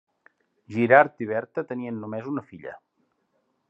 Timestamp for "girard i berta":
0.75-1.67